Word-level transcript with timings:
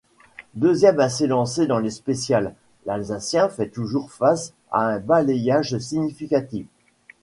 Deuxième 0.55 0.99
à 0.99 1.09
s'élancer 1.09 1.67
dans 1.67 1.77
les 1.77 1.91
spéciales, 1.91 2.55
l'Alsacien 2.87 3.49
fait 3.49 3.69
toujours 3.69 4.11
face 4.11 4.51
à 4.71 4.87
un 4.87 4.99
balayage 4.99 5.77
significatif. 5.77 6.65